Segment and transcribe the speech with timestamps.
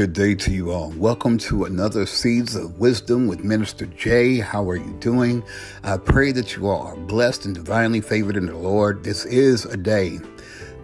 [0.00, 0.94] Good day to you all.
[0.96, 4.38] Welcome to another Seeds of Wisdom with Minister Jay.
[4.38, 5.44] How are you doing?
[5.84, 9.04] I pray that you all are blessed and divinely favored in the Lord.
[9.04, 10.18] This is a day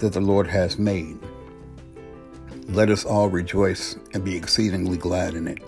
[0.01, 1.17] that the Lord has made.
[2.69, 5.63] Let us all rejoice and be exceedingly glad in it.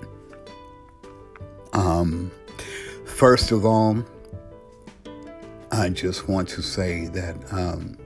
[1.72, 2.30] Um,
[3.06, 4.04] first of all,
[5.72, 7.96] I just want to say that um,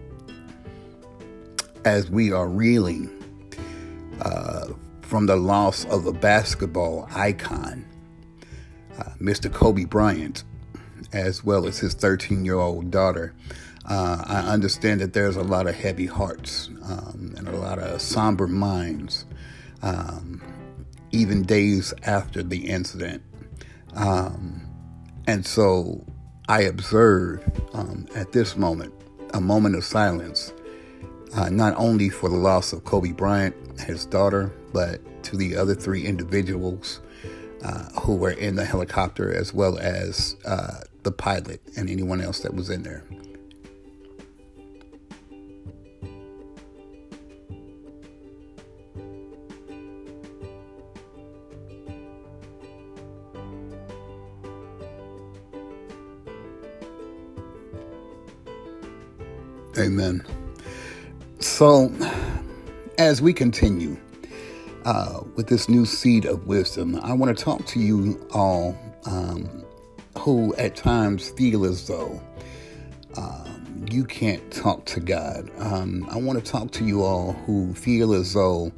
[1.85, 3.11] as we are reeling
[4.21, 4.69] uh,
[5.13, 7.85] from the loss of a basketball icon,
[8.99, 9.53] uh, Mr.
[9.53, 10.43] Kobe Bryant,
[11.13, 13.35] as well as his 13 year old daughter.
[13.85, 18.01] Uh, I understand that there's a lot of heavy hearts um, and a lot of
[18.01, 19.27] somber minds,
[19.83, 20.41] um,
[21.11, 23.23] even days after the incident.
[23.95, 24.67] Um,
[25.27, 26.07] and so
[26.49, 28.95] I observe um, at this moment
[29.35, 30.55] a moment of silence,
[31.35, 35.75] uh, not only for the loss of Kobe Bryant, his daughter, but to the other
[35.75, 37.01] three individuals
[37.65, 42.41] uh, who were in the helicopter, as well as uh, the pilot and anyone else
[42.41, 43.05] that was in there.
[59.79, 60.42] Amen.
[61.43, 61.93] So,
[62.99, 63.97] as we continue
[64.85, 69.65] uh, with this new seed of wisdom, I want to talk to you all um,
[70.17, 72.23] who at times feel as though
[73.17, 75.51] um, you can't talk to God.
[75.59, 78.71] Um, I want to talk to you all who feel as though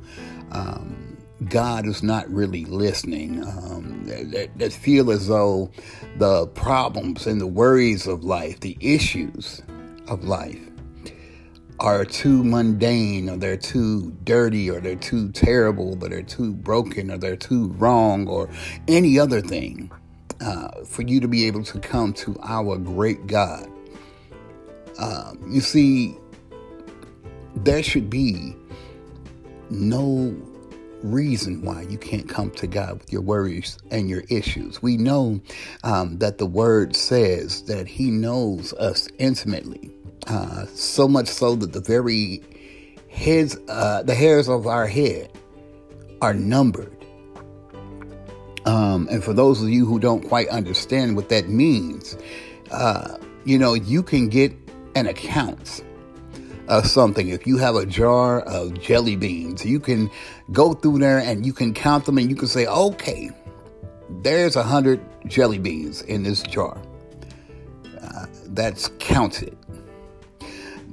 [0.53, 1.19] um,
[1.51, 5.70] God is not really listening, um, that, that feel as though
[6.17, 9.63] the problems and the worries of life, the issues
[10.08, 10.70] of life,
[11.80, 17.11] are too mundane or they're too dirty or they're too terrible or they're too broken
[17.11, 18.48] or they're too wrong or
[18.86, 19.90] any other thing
[20.40, 23.68] uh, for you to be able to come to our great God.
[24.98, 26.17] Um, you see,
[27.57, 28.55] there should be
[29.70, 30.34] no
[31.02, 34.83] reason why you can't come to God with your worries and your issues.
[34.83, 35.40] We know
[35.83, 39.94] um, that the Word says that He knows us intimately.
[40.27, 42.42] Uh, so much so that the very
[43.11, 45.30] heads, uh, the hairs of our head
[46.20, 46.91] are numbered.
[48.67, 52.17] Um, and for those of you who don't quite understand what that means,
[52.70, 54.52] uh, you know, you can get
[54.95, 55.85] an account
[56.69, 57.29] of something.
[57.29, 60.11] If you have a jar of jelly beans, you can
[60.52, 63.31] go through there and you can count them and you can say, okay,
[64.23, 66.81] there's a hundred jelly beans in this jar.
[68.01, 69.57] Uh, that's counted.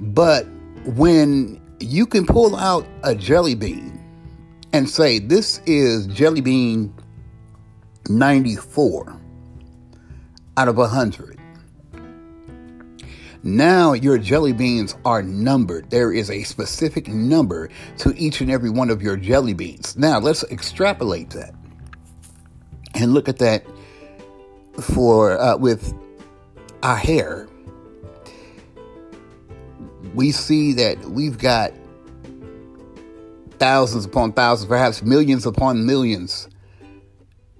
[0.02, 0.46] But
[0.84, 4.00] when you can pull out a jelly bean
[4.72, 6.92] and say, this is jelly bean
[8.08, 9.20] 94
[10.56, 11.38] out of 100.
[13.44, 15.88] Now your jelly beans are numbered.
[15.90, 19.96] There is a specific number to each and every one of your jelly beans.
[19.96, 21.54] Now let's extrapolate that
[22.94, 23.64] and look at that
[24.80, 25.94] for uh, with
[26.82, 27.48] our hair
[30.14, 31.72] we see that we've got
[33.58, 36.48] thousands upon thousands, perhaps millions upon millions,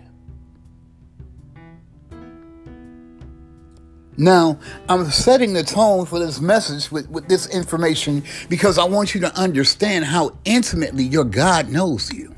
[4.17, 9.15] Now, I'm setting the tone for this message with, with this information because I want
[9.15, 12.35] you to understand how intimately your God knows you.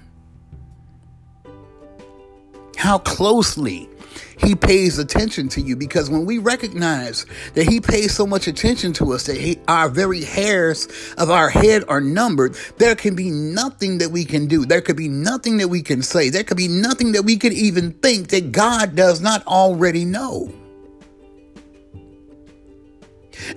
[2.78, 3.90] How closely
[4.38, 8.94] he pays attention to you because when we recognize that he pays so much attention
[8.94, 10.88] to us that he, our very hairs
[11.18, 14.66] of our head are numbered there can be nothing that we can do.
[14.66, 16.30] There could be nothing that we can say.
[16.30, 20.54] There could be nothing that we could even think that god does not already know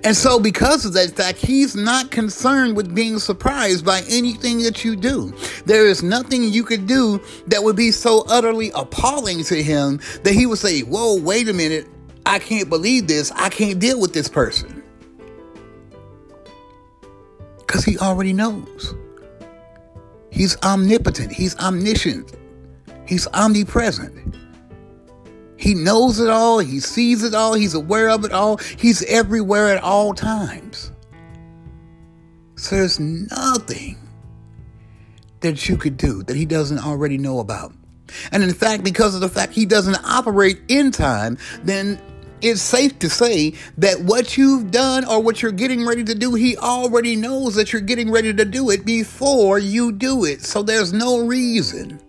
[0.03, 4.83] And so, because of that fact, he's not concerned with being surprised by anything that
[4.83, 5.33] you do.
[5.65, 10.33] There is nothing you could do that would be so utterly appalling to him that
[10.33, 11.87] he would say, Whoa, wait a minute.
[12.25, 13.31] I can't believe this.
[13.31, 14.83] I can't deal with this person.
[17.59, 18.95] Because he already knows.
[20.31, 22.35] He's omnipotent, he's omniscient,
[23.07, 24.35] he's omnipresent.
[25.59, 29.67] He knows it all, he sees it all, he's aware of it all, he's everywhere
[29.67, 30.89] at all times.
[32.55, 33.97] So there's nothing
[35.41, 37.73] that you could do that he doesn't already know about.
[38.31, 42.01] And in fact, because of the fact he doesn't operate in time, then
[42.41, 46.35] it's safe to say that what you've done or what you're getting ready to do,
[46.35, 50.41] he already knows that you're getting ready to do it before you do it.
[50.41, 51.99] So there's no reason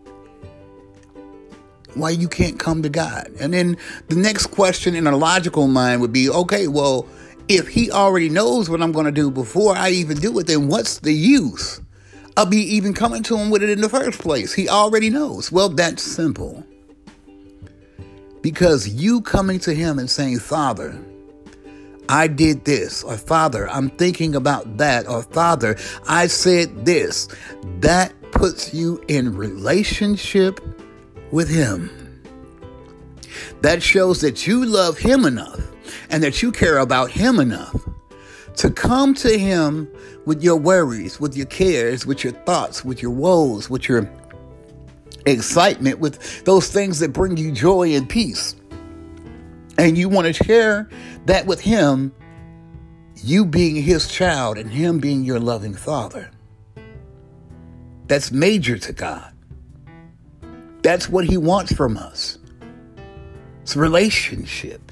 [1.94, 3.31] why you can't come to God.
[3.38, 3.76] And then
[4.08, 7.06] the next question in a logical mind would be okay, well,
[7.48, 10.69] if he already knows what I'm going to do before I even do it, then
[10.69, 11.81] what's the use
[12.37, 14.52] of me even coming to him with it in the first place?
[14.52, 15.50] He already knows.
[15.50, 16.64] Well, that's simple.
[18.40, 20.98] Because you coming to him and saying, Father,
[22.08, 25.76] I did this, or Father, I'm thinking about that, or Father,
[26.08, 27.28] I said this,
[27.81, 30.60] that puts you in relationship
[31.31, 31.91] with Him.
[33.62, 35.61] That shows that you love Him enough
[36.11, 37.77] and that you care about Him enough
[38.56, 39.88] to come to Him
[40.27, 44.11] with your worries, with your cares, with your thoughts, with your woes, with your
[45.27, 48.56] excitement, with those things that bring you joy and peace.
[49.79, 50.88] And you want to share
[51.27, 52.12] that with Him,
[53.17, 56.31] you being His child and Him being your loving Father.
[58.06, 59.32] That's major to God.
[60.82, 62.38] That's what He wants from us.
[63.62, 64.91] It's relationship.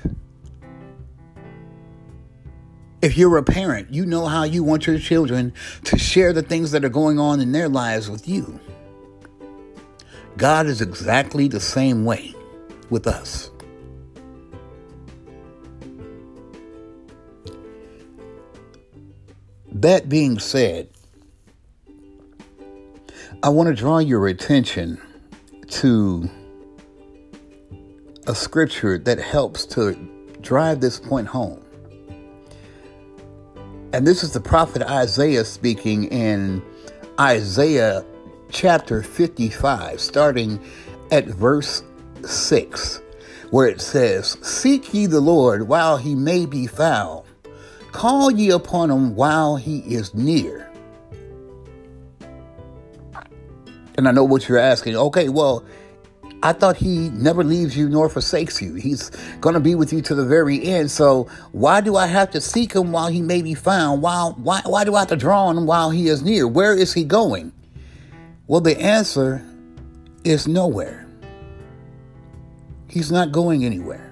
[3.00, 5.52] If you're a parent, you know how you want your children
[5.84, 8.58] to share the things that are going on in their lives with you.
[10.36, 12.34] God is exactly the same way
[12.90, 13.50] with us.
[19.70, 20.88] That being said,
[23.42, 25.00] I want to draw your attention
[25.78, 26.28] to
[28.26, 29.94] a scripture that helps to
[30.40, 31.64] drive this point home.
[33.92, 36.62] And this is the prophet Isaiah speaking in
[37.20, 38.04] Isaiah
[38.50, 40.60] chapter 55, starting
[41.12, 41.84] at verse
[42.24, 43.00] 6,
[43.50, 47.24] where it says, Seek ye the Lord while he may be found,
[47.92, 50.67] call ye upon him while he is near.
[53.98, 54.96] And I know what you're asking.
[54.96, 55.64] Okay, well,
[56.40, 58.74] I thought he never leaves you nor forsakes you.
[58.74, 59.10] He's
[59.40, 60.92] going to be with you to the very end.
[60.92, 64.00] So why do I have to seek him while he may be found?
[64.00, 66.46] Why, why, why do I have to draw on him while he is near?
[66.46, 67.52] Where is he going?
[68.46, 69.44] Well, the answer
[70.22, 71.04] is nowhere.
[72.88, 74.07] He's not going anywhere.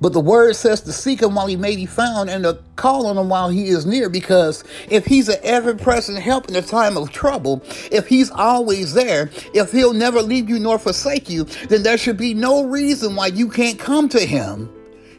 [0.00, 3.06] But the word says to seek him while he may be found and to call
[3.06, 6.62] on him while he is near, because if he's an ever present help in a
[6.62, 11.44] time of trouble, if he's always there, if he'll never leave you nor forsake you,
[11.68, 14.70] then there should be no reason why you can't come to him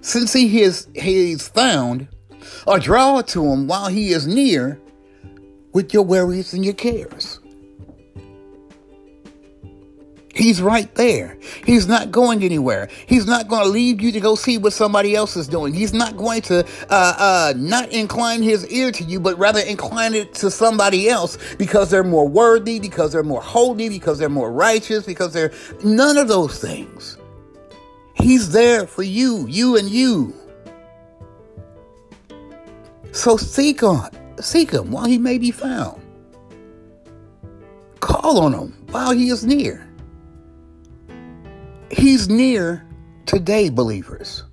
[0.01, 2.07] since he is he's found
[2.67, 4.79] or draw to him while he is near
[5.73, 7.39] with your worries and your cares.
[10.33, 11.37] He's right there.
[11.63, 12.89] He's not going anywhere.
[13.05, 15.75] He's not going to leave you to go see what somebody else is doing.
[15.75, 20.15] He's not going to uh, uh, not incline his ear to you, but rather incline
[20.15, 24.51] it to somebody else because they're more worthy, because they're more holy, because they're more
[24.51, 25.51] righteous, because they're
[25.83, 27.17] none of those things.
[28.15, 30.33] He's there for you, you and you.
[33.11, 34.09] So seek on,
[34.41, 36.01] seek him while he may be found.
[37.99, 39.87] Call on him while he is near.
[41.95, 42.83] He's near
[43.27, 44.43] today, believers.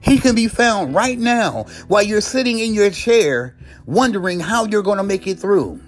[0.00, 4.82] He can be found right now while you're sitting in your chair wondering how you're
[4.82, 5.80] going to make it through.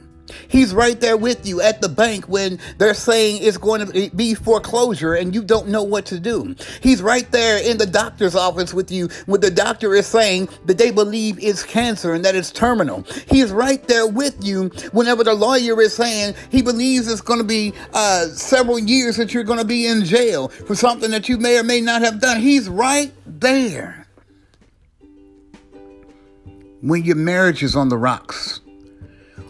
[0.49, 4.35] He's right there with you at the bank when they're saying it's going to be
[4.35, 6.55] foreclosure and you don't know what to do.
[6.83, 10.79] He's right there in the doctor's office with you when the doctor is saying that
[10.79, 13.05] they believe it's cancer and that it's terminal.
[13.29, 17.45] He's right there with you whenever the lawyer is saying he believes it's going to
[17.45, 21.39] be uh, several years that you're going to be in jail for something that you
[21.39, 22.41] may or may not have done.
[22.41, 24.07] He's right there.
[26.81, 28.61] When your marriage is on the rocks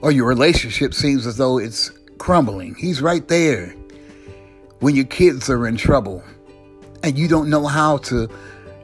[0.01, 2.75] or your relationship seems as though it's crumbling.
[2.75, 3.75] He's right there
[4.81, 6.23] when your kids are in trouble
[7.03, 8.29] and you don't know how to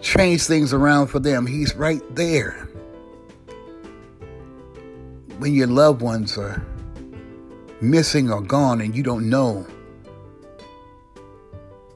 [0.00, 1.46] change things around for them.
[1.46, 2.68] He's right there.
[5.38, 6.64] When your loved ones are
[7.80, 9.66] missing or gone and you don't know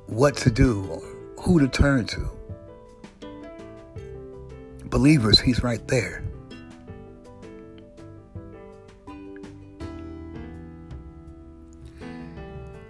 [0.06, 1.00] what to do or
[1.42, 2.28] who to turn to.
[4.86, 6.24] Believers, He's right there.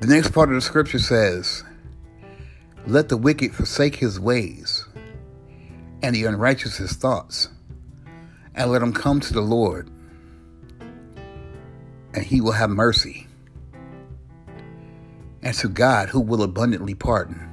[0.08, 1.64] The next part of the scripture says,
[2.86, 4.86] Let the wicked forsake his ways,
[6.02, 7.50] and the unrighteous his thoughts,
[8.54, 9.90] and let him come to the Lord,
[12.14, 13.26] and he will have mercy,
[15.42, 17.46] and to God who will abundantly pardon.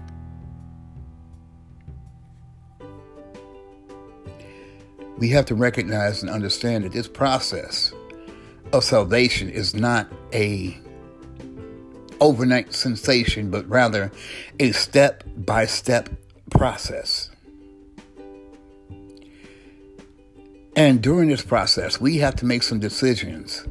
[5.18, 7.92] We have to recognize and understand that this process
[8.72, 10.80] of salvation is not a
[12.20, 14.12] overnight sensation, but rather
[14.60, 16.10] a step by step
[16.50, 17.30] process.
[20.76, 23.66] And during this process, we have to make some decisions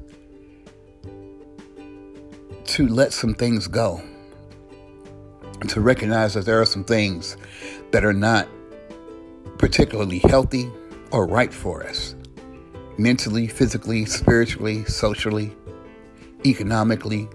[2.64, 4.02] to let some things go.
[5.68, 7.36] To recognize that there are some things
[7.90, 8.48] that are not
[9.58, 10.70] particularly healthy
[11.10, 12.14] or right for us
[12.98, 15.52] mentally, physically, spiritually, socially,
[16.44, 17.28] economically,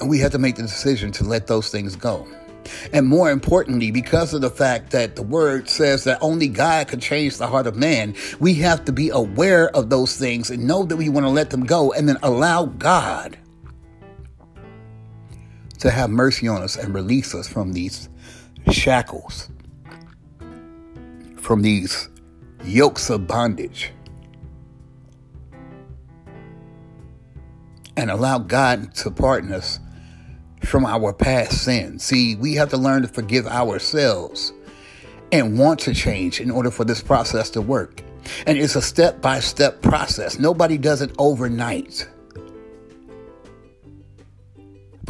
[0.00, 2.26] and we have to make the decision to let those things go.
[2.92, 7.00] And more importantly, because of the fact that the word says that only God can
[7.00, 10.84] change the heart of man, we have to be aware of those things and know
[10.84, 13.38] that we want to let them go and then allow God
[15.78, 18.08] to have mercy on us and release us from these
[18.70, 19.48] shackles,
[21.38, 22.08] from these
[22.64, 23.92] yokes of bondage.
[27.96, 29.78] And allow God to pardon us
[30.60, 32.04] from our past sins.
[32.04, 34.52] See, we have to learn to forgive ourselves
[35.32, 38.02] and want to change in order for this process to work.
[38.46, 40.38] And it's a step by step process.
[40.38, 42.08] Nobody does it overnight.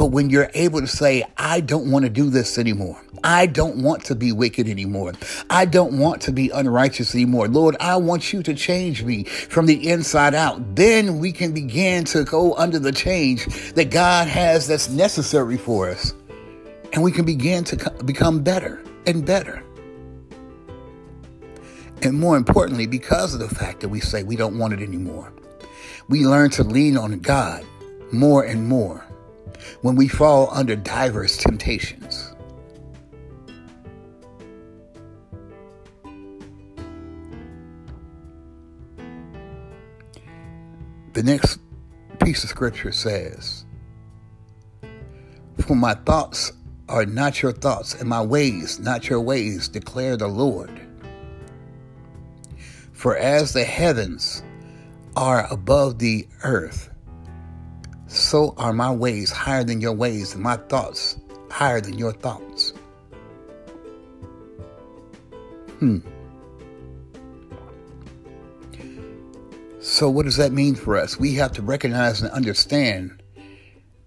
[0.01, 2.99] But when you're able to say, I don't want to do this anymore.
[3.23, 5.13] I don't want to be wicked anymore.
[5.47, 7.47] I don't want to be unrighteous anymore.
[7.47, 10.75] Lord, I want you to change me from the inside out.
[10.75, 15.91] Then we can begin to go under the change that God has that's necessary for
[15.91, 16.15] us.
[16.93, 19.63] And we can begin to become better and better.
[22.01, 25.31] And more importantly, because of the fact that we say we don't want it anymore,
[26.09, 27.63] we learn to lean on God
[28.11, 29.05] more and more
[29.81, 32.33] when we fall under diverse temptations.
[41.13, 41.59] The next
[42.23, 43.65] piece of scripture says,
[45.59, 46.53] For my thoughts
[46.87, 50.81] are not your thoughts, and my ways not your ways, declare the Lord.
[52.93, 54.43] For as the heavens
[55.15, 56.90] are above the earth,
[58.11, 61.17] so are my ways higher than your ways, and my thoughts
[61.49, 62.73] higher than your thoughts.
[65.79, 65.99] Hmm.
[69.79, 71.19] So, what does that mean for us?
[71.19, 73.20] We have to recognize and understand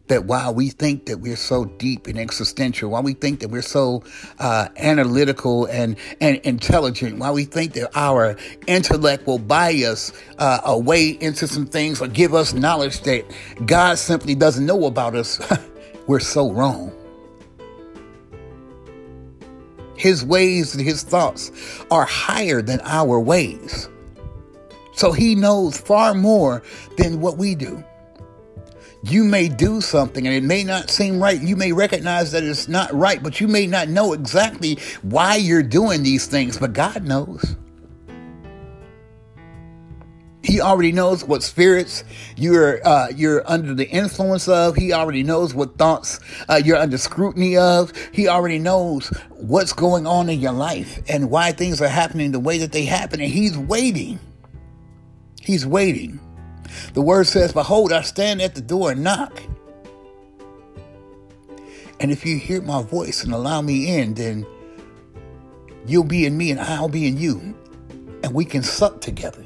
[0.09, 3.63] that while we think that we're so deep and existential, while we think that we're
[3.63, 4.03] so
[4.39, 10.61] uh, analytical and, and intelligent, while we think that our intellect will buy us uh,
[10.65, 13.25] a way into some things or give us knowledge that
[13.65, 15.41] God simply doesn't know about us,
[16.07, 16.93] we're so wrong.
[19.97, 21.51] His ways and his thoughts
[21.91, 23.89] are higher than our ways.
[24.93, 26.63] So he knows far more
[26.99, 27.83] than what we do
[29.11, 31.41] you may do something and it may not seem right.
[31.41, 35.63] You may recognize that it's not right, but you may not know exactly why you're
[35.63, 37.57] doing these things, but God knows.
[40.43, 42.05] He already knows what spirits
[42.37, 44.77] you're uh, you're under the influence of.
[44.77, 47.93] He already knows what thoughts uh, you're under scrutiny of.
[48.13, 52.41] He already knows what's going on in your life and why things are happening the
[52.41, 53.23] way that they happen.
[53.23, 54.19] And he's waiting.
[55.41, 56.21] He's waiting
[56.93, 59.43] the word says, Behold, I stand at the door and knock.
[62.01, 64.47] And if you hear my voice and allow me in, then
[65.87, 67.57] you'll be in me and I'll be in you.
[68.23, 69.45] And we can sup together.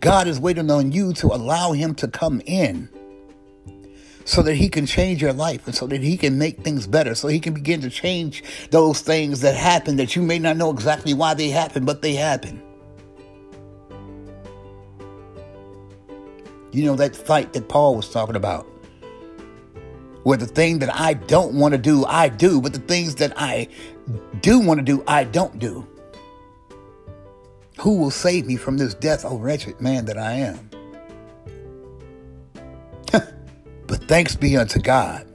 [0.00, 2.88] God is waiting on you to allow Him to come in
[4.24, 7.14] so that He can change your life and so that He can make things better,
[7.14, 10.70] so He can begin to change those things that happen that you may not know
[10.70, 12.62] exactly why they happen, but they happen.
[16.72, 18.66] You know, that fight that Paul was talking about
[20.22, 23.32] where the thing that I don't want to do, I do, but the things that
[23.36, 23.68] I
[24.40, 25.86] do want to do, I don't do.
[27.78, 30.70] Who will save me from this death, O wretched man that I am?
[33.86, 35.26] but thanks be unto God.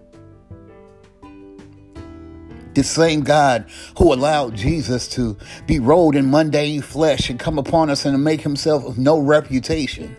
[2.75, 7.89] The same God who allowed Jesus to be rolled in mundane flesh and come upon
[7.89, 10.15] us and make himself of no reputation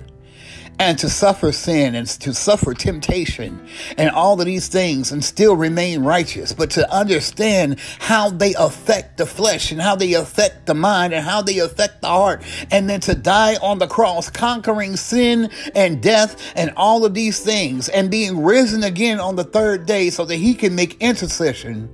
[0.79, 3.67] and to suffer sin and to suffer temptation
[3.97, 9.17] and all of these things and still remain righteous, but to understand how they affect
[9.17, 12.91] the flesh and how they affect the mind and how they affect the heart, and
[12.91, 17.89] then to die on the cross, conquering sin and death and all of these things,
[17.89, 21.89] and being risen again on the third day so that he can make intercession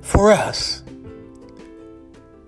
[0.00, 0.82] for us,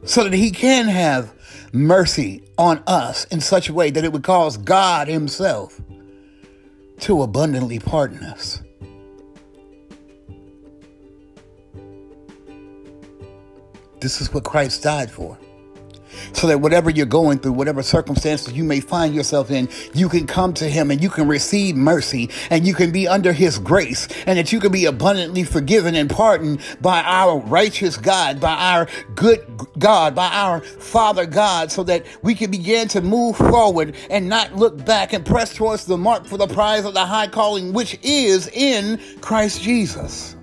[0.04, 1.35] so that he can have
[1.72, 5.80] mercy on us in such a way that it would cause God Himself
[7.00, 8.62] to abundantly pardon us.
[14.00, 15.38] This is what Christ died for
[16.32, 20.26] so that whatever you're going through, whatever circumstances you may find yourself in, you can
[20.26, 24.08] come to Him and you can receive mercy and you can be under His grace
[24.26, 28.86] and that you can be abundantly forgiven and pardoned by our righteous God, by our
[29.14, 29.44] good
[29.78, 34.54] God, by our Father God, so that we can begin to move forward and not
[34.54, 37.98] look back and press towards the mark for the prize of the high calling which
[38.02, 40.35] is in Christ Jesus.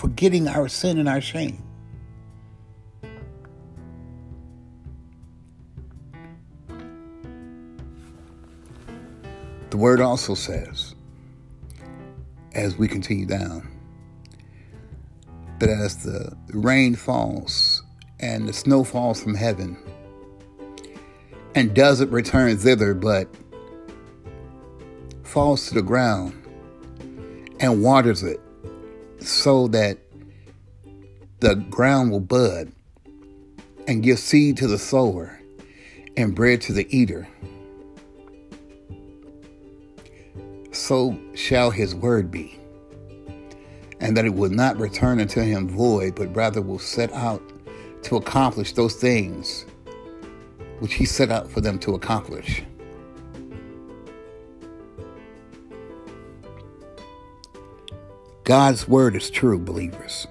[0.00, 1.62] Forgetting our sin and our shame.
[9.68, 10.94] The word also says,
[12.54, 13.68] as we continue down,
[15.58, 17.82] that as the rain falls
[18.20, 19.76] and the snow falls from heaven
[21.54, 23.28] and doesn't return thither, but
[25.24, 26.32] falls to the ground
[27.60, 28.40] and waters it
[29.20, 29.98] so that
[31.40, 32.72] the ground will bud
[33.86, 35.40] and give seed to the sower
[36.16, 37.28] and bread to the eater.
[40.72, 42.58] So shall his word be,
[44.00, 47.42] and that it will not return unto him void, but rather will set out
[48.02, 49.66] to accomplish those things
[50.78, 52.62] which he set out for them to accomplish.
[58.50, 60.26] God's word is true, believers.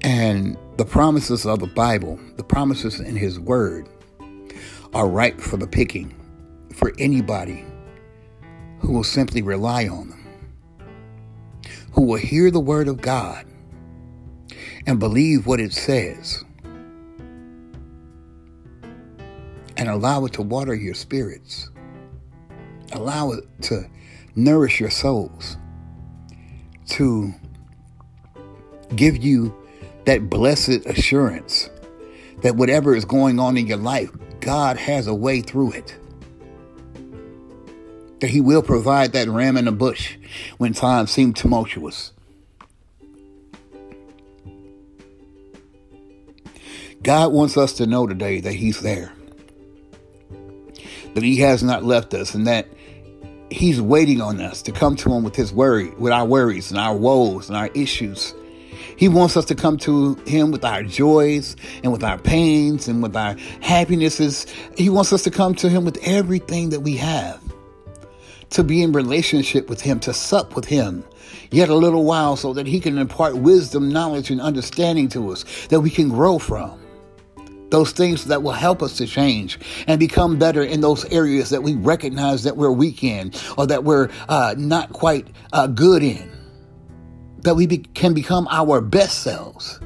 [0.00, 3.90] And the promises of the Bible, the promises in His Word,
[4.94, 6.14] are ripe for the picking
[6.72, 7.62] for anybody
[8.78, 10.26] who will simply rely on them,
[11.92, 13.44] who will hear the Word of God
[14.86, 16.42] and believe what it says,
[19.76, 21.68] and allow it to water your spirits,
[22.92, 23.90] allow it to
[24.38, 25.56] nourish your souls,
[26.86, 27.34] to
[28.94, 29.54] give you
[30.06, 31.68] that blessed assurance
[32.42, 35.96] that whatever is going on in your life, God has a way through it.
[38.20, 40.16] That He will provide that ram in the bush
[40.56, 42.12] when times seem tumultuous.
[47.02, 49.12] God wants us to know today that He's there,
[51.14, 52.68] that He has not left us, and that
[53.50, 56.78] He's waiting on us to come to Him with His worry, with our worries and
[56.78, 58.34] our woes and our issues.
[58.96, 63.02] He wants us to come to Him with our joys and with our pains and
[63.02, 64.46] with our happinesses.
[64.76, 67.40] He wants us to come to Him with everything that we have,
[68.50, 71.04] to be in relationship with Him, to sup with Him
[71.50, 75.44] yet a little while so that He can impart wisdom, knowledge, and understanding to us
[75.68, 76.78] that we can grow from
[77.70, 81.62] those things that will help us to change and become better in those areas that
[81.62, 86.30] we recognize that we're weak in or that we're uh, not quite uh, good in.
[87.42, 89.78] That we be- can become our best selves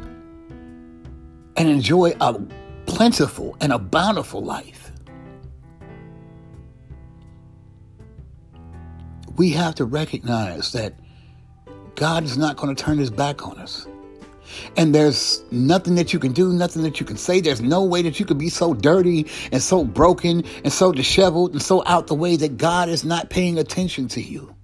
[1.57, 2.41] and enjoy a
[2.87, 4.91] plentiful and a bountiful life.
[9.37, 10.95] We have to recognize that
[11.95, 13.87] God is not going to turn his back on us.
[14.77, 17.41] And there's nothing that you can do, nothing that you can say.
[17.41, 21.53] There's no way that you can be so dirty and so broken and so disheveled
[21.53, 24.55] and so out the way that God is not paying attention to you.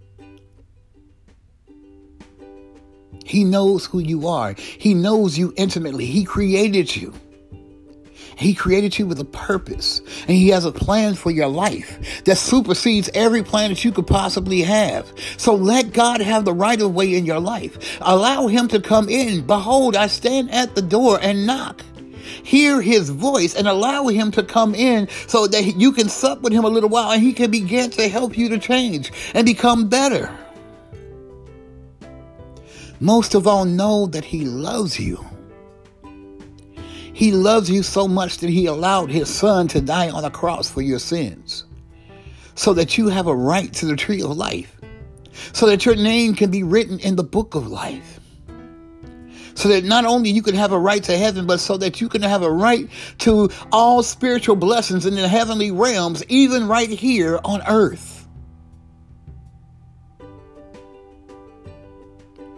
[3.24, 4.54] He knows who you are.
[4.54, 6.06] He knows you intimately.
[6.06, 7.12] He created you.
[8.38, 12.36] He created you with a purpose and he has a plan for your life that
[12.36, 15.12] supersedes every plan that you could possibly have.
[15.36, 17.98] So let God have the right of way in your life.
[18.00, 19.44] Allow him to come in.
[19.44, 21.82] Behold, I stand at the door and knock.
[22.44, 26.52] hear his voice and allow him to come in so that you can sup with
[26.52, 29.88] him a little while and he can begin to help you to change and become
[29.88, 30.30] better.
[33.00, 35.24] Most of all, know that he loves you.
[37.18, 40.70] He loves you so much that he allowed his son to die on the cross
[40.70, 41.64] for your sins
[42.54, 44.80] so that you have a right to the tree of life,
[45.52, 48.20] so that your name can be written in the book of life
[49.56, 52.08] so that not only you can have a right to heaven, but so that you
[52.08, 57.40] can have a right to all spiritual blessings in the heavenly realms, even right here
[57.44, 58.28] on earth.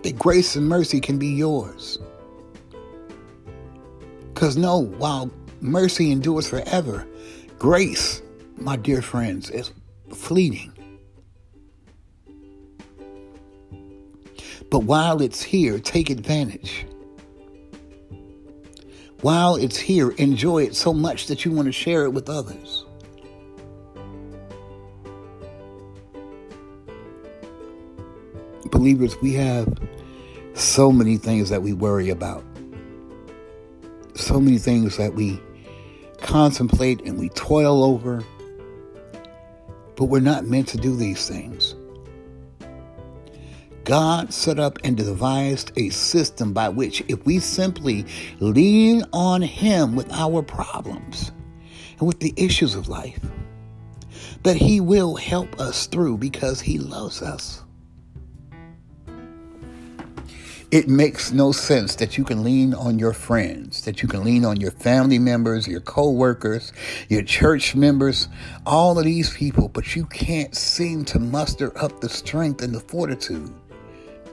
[0.03, 1.99] That grace and mercy can be yours.
[4.33, 7.07] Because no, while mercy endures forever,
[7.59, 8.23] grace,
[8.57, 9.73] my dear friends, is
[10.15, 10.73] fleeting.
[14.71, 16.87] But while it's here, take advantage.
[19.21, 22.87] While it's here, enjoy it so much that you want to share it with others.
[28.71, 29.69] Believers, we have
[30.55, 32.45] so many things that we worry about,
[34.31, 35.41] so many things that we
[36.19, 38.23] contemplate and we toil over,
[39.97, 41.75] but we're not meant to do these things.
[43.83, 48.07] God set up and devised a system by which, if we simply
[48.39, 51.33] lean on Him with our problems
[51.99, 53.19] and with the issues of life,
[54.45, 57.65] that He will help us through because He loves us.
[60.71, 64.45] It makes no sense that you can lean on your friends, that you can lean
[64.45, 66.73] on your family members, your co workers,
[67.09, 68.29] your church members,
[68.65, 72.79] all of these people, but you can't seem to muster up the strength and the
[72.79, 73.53] fortitude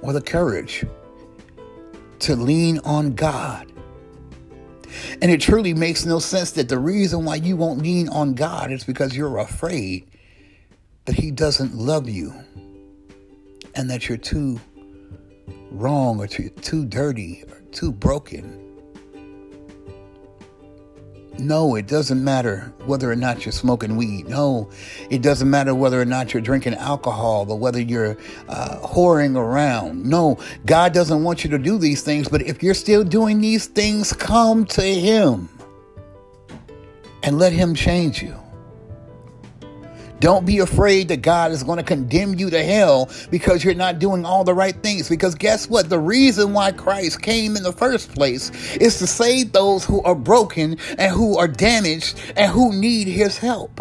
[0.03, 0.85] or the courage
[2.19, 3.71] to lean on God.
[5.23, 8.71] And it truly makes no sense that the reason why you won't lean on God
[8.71, 10.07] is because you're afraid
[11.05, 12.31] that He doesn't love you
[13.73, 14.61] and that you're too
[15.71, 18.67] wrong or too, too dirty or too broken
[21.39, 24.27] no, it doesn't matter whether or not you're smoking weed.
[24.27, 24.69] No,
[25.09, 28.17] it doesn't matter whether or not you're drinking alcohol or whether you're
[28.49, 30.03] uh, whoring around.
[30.03, 33.67] No, God doesn't want you to do these things, but if you're still doing these
[33.67, 35.49] things, come to Him
[37.23, 38.35] and let Him change you.
[40.19, 43.99] Don't be afraid that God is going to condemn you to hell because you're not
[43.99, 45.09] doing all the right things.
[45.09, 45.89] Because guess what?
[45.89, 50.15] The reason why Christ came in the first place is to save those who are
[50.15, 53.79] broken and who are damaged and who need his help.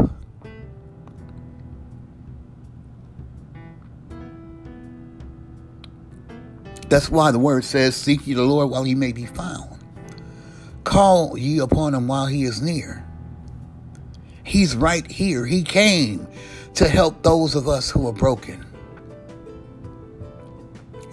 [6.89, 9.79] That's why the word says, Seek ye the Lord while he may be found.
[10.85, 13.06] Call ye upon him while he is near.
[14.47, 15.45] He's right here.
[15.45, 16.29] He came
[16.75, 18.65] to help those of us who are broken,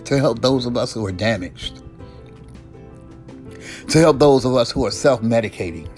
[0.05, 1.81] to help those of us who are damaged,
[3.89, 5.89] to help those of us who are self medicating,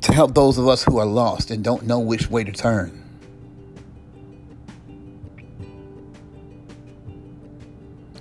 [0.00, 2.98] to help those of us who are lost and don't know which way to turn.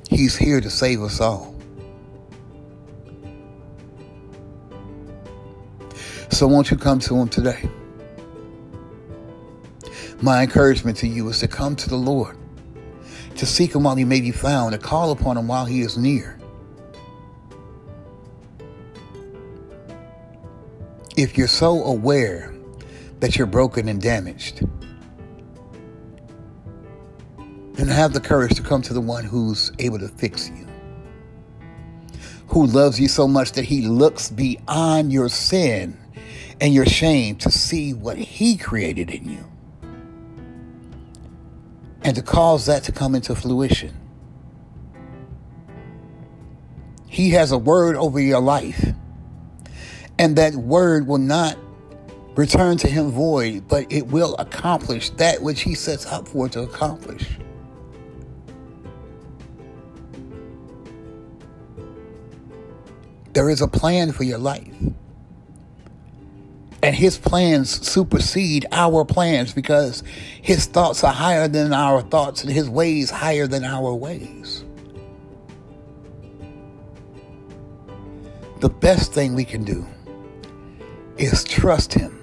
[0.08, 1.56] He's here to save us all.
[6.42, 7.70] So won't you come to him today?
[10.24, 12.36] My encouragement to you is to come to the Lord,
[13.36, 16.00] to seek him while he may be found, to call upon him while he is
[16.00, 16.40] near.
[21.16, 22.56] If you're so aware
[23.20, 24.66] that you're broken and damaged,
[27.74, 30.66] then have the courage to come to the one who's able to fix you,
[32.48, 36.01] who loves you so much that he looks beyond your sin
[36.62, 39.52] and your shame to see what He created in you
[42.04, 43.98] and to cause that to come into fruition.
[47.08, 48.94] He has a word over your life,
[50.18, 51.58] and that word will not
[52.36, 56.62] return to Him void, but it will accomplish that which He sets up for to
[56.62, 57.28] accomplish.
[63.34, 64.74] There is a plan for your life.
[66.84, 70.04] And his plans supersede our plans because
[70.42, 74.66] his thoughts are higher than our thoughts and his ways higher than our ways.
[78.62, 79.86] The best thing we can do
[81.18, 82.18] is trust him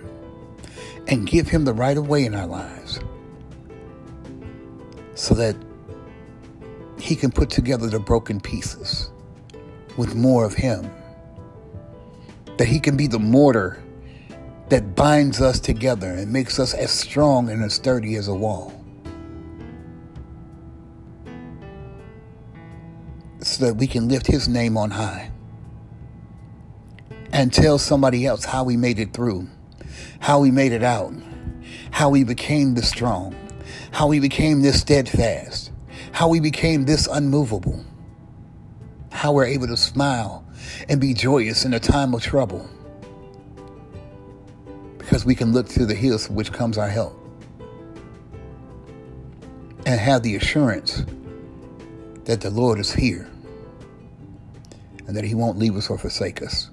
[1.07, 3.01] and give him the right of way in our lives
[5.15, 5.57] so that
[6.99, 9.11] he can put together the broken pieces
[9.97, 10.91] with more of him
[12.59, 13.83] that He can be the mortar
[14.69, 18.73] that binds us together and makes us as strong and as sturdy as a wall.
[23.41, 25.31] So that we can lift His name on high
[27.33, 29.49] and tell somebody else how we made it through,
[30.21, 31.15] how we made it out,
[31.91, 33.35] how we became this strong,
[33.93, 35.71] how we became this steadfast,
[36.13, 37.85] how we became this unmovable,
[39.13, 40.45] how we're able to smile
[40.89, 42.69] and be joyous in a time of trouble.
[45.09, 47.19] Because we can look to the hills which comes our help
[49.87, 51.03] and have the assurance
[52.25, 53.27] that the Lord is here
[55.07, 56.69] and that He won't leave us or forsake us.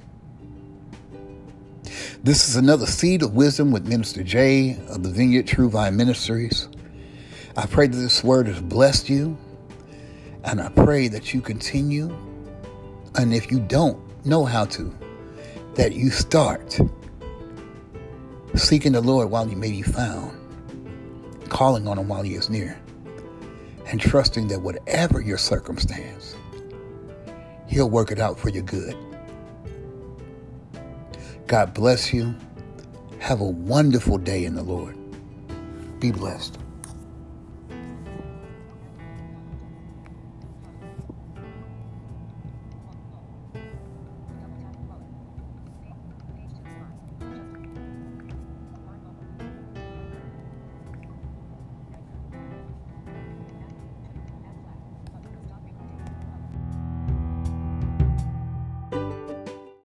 [2.23, 6.67] This is another seed of wisdom with Minister Jay of the Vineyard True Vine Ministries.
[7.55, 9.37] I pray that this word has blessed you,
[10.43, 12.13] and I pray that you continue.
[13.15, 14.93] And if you don't know how to,
[15.75, 16.77] that you start
[18.57, 20.37] seeking the Lord while he may be found,
[21.49, 22.79] calling on him while he is near,
[23.87, 26.35] and trusting that whatever your circumstance,
[27.67, 28.95] he'll work it out for your good.
[31.47, 32.35] God bless you.
[33.19, 34.97] Have a wonderful day in the Lord.
[35.99, 36.57] Be blessed.